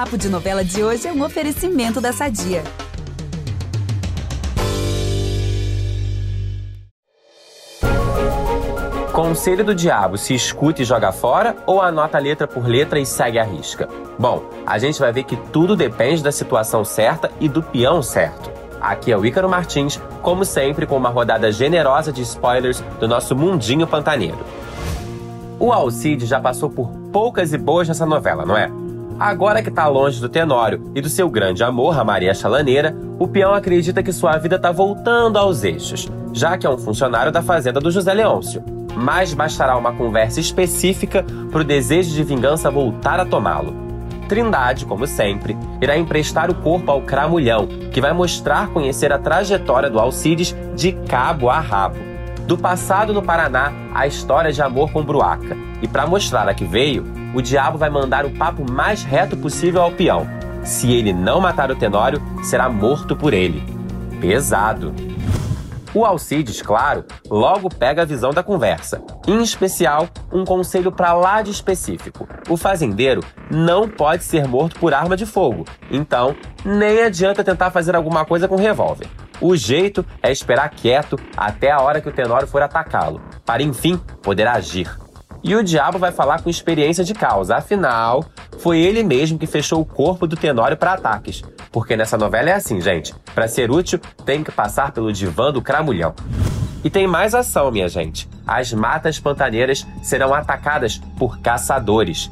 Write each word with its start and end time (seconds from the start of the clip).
Papo 0.00 0.16
de 0.16 0.30
Novela 0.30 0.64
de 0.64 0.82
hoje 0.82 1.06
é 1.06 1.12
um 1.12 1.22
oferecimento 1.22 2.00
da 2.00 2.10
Sadia. 2.10 2.64
Conselho 9.12 9.62
do 9.62 9.74
Diabo 9.74 10.16
se 10.16 10.32
escuta 10.32 10.80
e 10.80 10.86
joga 10.86 11.12
fora 11.12 11.54
ou 11.66 11.82
anota 11.82 12.18
letra 12.18 12.48
por 12.48 12.66
letra 12.66 12.98
e 12.98 13.04
segue 13.04 13.38
a 13.38 13.44
risca? 13.44 13.90
Bom, 14.18 14.42
a 14.64 14.78
gente 14.78 14.98
vai 14.98 15.12
ver 15.12 15.24
que 15.24 15.36
tudo 15.36 15.76
depende 15.76 16.22
da 16.22 16.32
situação 16.32 16.82
certa 16.82 17.30
e 17.38 17.46
do 17.46 17.62
peão 17.62 18.02
certo. 18.02 18.50
Aqui 18.80 19.12
é 19.12 19.18
o 19.18 19.26
Ícaro 19.26 19.50
Martins, 19.50 20.00
como 20.22 20.46
sempre, 20.46 20.86
com 20.86 20.96
uma 20.96 21.10
rodada 21.10 21.52
generosa 21.52 22.10
de 22.10 22.22
spoilers 22.22 22.80
do 22.98 23.06
nosso 23.06 23.36
mundinho 23.36 23.86
pantaneiro. 23.86 24.38
O 25.58 25.70
Alcide 25.70 26.24
já 26.24 26.40
passou 26.40 26.70
por 26.70 26.88
poucas 27.12 27.52
e 27.52 27.58
boas 27.58 27.86
nessa 27.86 28.06
novela, 28.06 28.46
não 28.46 28.56
é? 28.56 28.70
Agora 29.20 29.62
que 29.62 29.70
tá 29.70 29.86
longe 29.86 30.18
do 30.18 30.30
Tenório 30.30 30.90
e 30.94 31.00
do 31.02 31.10
seu 31.10 31.28
grande 31.28 31.62
amor, 31.62 32.00
a 32.00 32.02
Maria 32.02 32.32
Chalaneira, 32.32 32.96
o 33.18 33.28
peão 33.28 33.52
acredita 33.52 34.02
que 34.02 34.14
sua 34.14 34.38
vida 34.38 34.58
tá 34.58 34.72
voltando 34.72 35.36
aos 35.36 35.62
eixos, 35.62 36.08
já 36.32 36.56
que 36.56 36.66
é 36.66 36.70
um 36.70 36.78
funcionário 36.78 37.30
da 37.30 37.42
fazenda 37.42 37.78
do 37.78 37.90
José 37.90 38.14
Leôncio. 38.14 38.64
Mas 38.96 39.34
bastará 39.34 39.76
uma 39.76 39.92
conversa 39.92 40.40
específica 40.40 41.22
para 41.50 41.60
o 41.60 41.64
desejo 41.64 42.14
de 42.14 42.24
vingança 42.24 42.70
voltar 42.70 43.20
a 43.20 43.26
tomá-lo. 43.26 43.76
Trindade, 44.26 44.86
como 44.86 45.06
sempre, 45.06 45.54
irá 45.82 45.98
emprestar 45.98 46.50
o 46.50 46.54
corpo 46.54 46.90
ao 46.90 47.02
Cramulhão, 47.02 47.68
que 47.92 48.00
vai 48.00 48.14
mostrar 48.14 48.68
conhecer 48.68 49.12
a 49.12 49.18
trajetória 49.18 49.90
do 49.90 50.00
Alcides 50.00 50.56
de 50.74 50.92
cabo 50.92 51.50
a 51.50 51.60
rabo. 51.60 52.09
Do 52.50 52.58
passado 52.58 53.12
no 53.12 53.22
Paraná, 53.22 53.72
a 53.94 54.08
história 54.08 54.50
de 54.50 54.60
amor 54.60 54.90
com 54.90 55.04
Bruaca. 55.04 55.56
E 55.80 55.86
para 55.86 56.04
mostrar 56.04 56.48
a 56.48 56.52
que 56.52 56.64
veio, 56.64 57.04
o 57.32 57.40
diabo 57.40 57.78
vai 57.78 57.88
mandar 57.88 58.26
o 58.26 58.30
papo 58.32 58.68
mais 58.68 59.04
reto 59.04 59.36
possível 59.36 59.80
ao 59.80 59.92
peão. 59.92 60.26
Se 60.64 60.90
ele 60.90 61.12
não 61.12 61.40
matar 61.40 61.70
o 61.70 61.76
Tenório, 61.76 62.20
será 62.42 62.68
morto 62.68 63.14
por 63.14 63.32
ele. 63.32 63.62
Pesado. 64.20 64.92
O 65.94 66.04
Alcides, 66.04 66.60
claro, 66.60 67.04
logo 67.30 67.68
pega 67.68 68.02
a 68.02 68.04
visão 68.04 68.32
da 68.32 68.42
conversa. 68.42 69.00
Em 69.28 69.40
especial, 69.40 70.08
um 70.32 70.44
conselho 70.44 70.90
para 70.90 71.12
lá 71.12 71.42
de 71.42 71.52
específico. 71.52 72.28
O 72.48 72.56
fazendeiro 72.56 73.20
não 73.48 73.88
pode 73.88 74.24
ser 74.24 74.48
morto 74.48 74.76
por 74.80 74.92
arma 74.92 75.16
de 75.16 75.24
fogo, 75.24 75.64
então 75.88 76.34
nem 76.64 77.04
adianta 77.04 77.44
tentar 77.44 77.70
fazer 77.70 77.94
alguma 77.94 78.24
coisa 78.24 78.48
com 78.48 78.56
revólver. 78.56 79.06
O 79.40 79.56
jeito 79.56 80.04
é 80.22 80.30
esperar 80.30 80.68
quieto 80.68 81.18
até 81.36 81.70
a 81.70 81.80
hora 81.80 82.00
que 82.00 82.08
o 82.08 82.12
Tenório 82.12 82.46
for 82.46 82.62
atacá-lo, 82.62 83.20
para 83.44 83.62
enfim 83.62 83.96
poder 84.22 84.46
agir. 84.46 84.90
E 85.42 85.56
o 85.56 85.64
diabo 85.64 85.98
vai 85.98 86.12
falar 86.12 86.42
com 86.42 86.50
experiência 86.50 87.02
de 87.02 87.14
causa, 87.14 87.56
afinal, 87.56 88.24
foi 88.58 88.78
ele 88.78 89.02
mesmo 89.02 89.38
que 89.38 89.46
fechou 89.46 89.80
o 89.80 89.86
corpo 89.86 90.26
do 90.26 90.36
Tenório 90.36 90.76
para 90.76 90.92
ataques. 90.92 91.42
Porque 91.72 91.96
nessa 91.96 92.18
novela 92.18 92.50
é 92.50 92.54
assim, 92.54 92.80
gente. 92.80 93.14
Para 93.34 93.48
ser 93.48 93.70
útil, 93.70 93.98
tem 94.26 94.44
que 94.44 94.52
passar 94.52 94.92
pelo 94.92 95.12
divã 95.12 95.50
do 95.50 95.62
cramulhão. 95.62 96.14
E 96.84 96.90
tem 96.90 97.06
mais 97.06 97.34
ação, 97.34 97.70
minha 97.70 97.88
gente. 97.88 98.28
As 98.46 98.72
matas 98.72 99.18
pantaneiras 99.18 99.86
serão 100.02 100.34
atacadas 100.34 101.00
por 101.18 101.40
caçadores. 101.40 102.30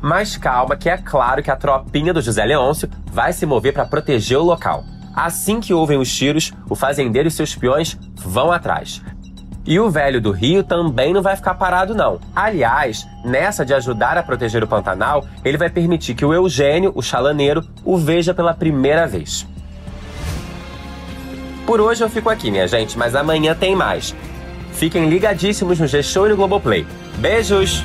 Mas 0.00 0.36
calma, 0.36 0.76
que 0.76 0.88
é 0.88 0.96
claro 0.96 1.42
que 1.42 1.50
a 1.50 1.56
tropinha 1.56 2.12
do 2.12 2.22
José 2.22 2.44
Leôncio 2.44 2.90
vai 3.12 3.32
se 3.32 3.46
mover 3.46 3.72
para 3.72 3.84
proteger 3.84 4.38
o 4.38 4.44
local. 4.44 4.82
Assim 5.14 5.60
que 5.60 5.74
ouvem 5.74 5.98
os 5.98 6.14
tiros, 6.14 6.52
o 6.68 6.74
fazendeiro 6.74 7.28
e 7.28 7.30
seus 7.30 7.54
peões 7.54 7.98
vão 8.14 8.52
atrás. 8.52 9.02
E 9.66 9.78
o 9.78 9.90
velho 9.90 10.20
do 10.20 10.32
Rio 10.32 10.64
também 10.64 11.12
não 11.12 11.22
vai 11.22 11.36
ficar 11.36 11.54
parado, 11.54 11.94
não. 11.94 12.18
Aliás, 12.34 13.06
nessa 13.24 13.64
de 13.64 13.74
ajudar 13.74 14.16
a 14.16 14.22
proteger 14.22 14.64
o 14.64 14.68
Pantanal, 14.68 15.24
ele 15.44 15.58
vai 15.58 15.68
permitir 15.68 16.14
que 16.14 16.24
o 16.24 16.32
Eugênio, 16.32 16.92
o 16.94 17.02
chalaneiro, 17.02 17.64
o 17.84 17.96
veja 17.96 18.32
pela 18.32 18.54
primeira 18.54 19.06
vez. 19.06 19.46
Por 21.66 21.80
hoje 21.80 22.02
eu 22.02 22.10
fico 22.10 22.30
aqui, 22.30 22.50
minha 22.50 22.66
gente, 22.66 22.98
mas 22.98 23.14
amanhã 23.14 23.54
tem 23.54 23.76
mais. 23.76 24.14
Fiquem 24.72 25.08
ligadíssimos 25.08 25.78
no 25.78 25.86
G-Show 25.86 26.26
e 26.26 26.30
no 26.30 26.36
Globoplay. 26.36 26.86
Beijos! 27.18 27.84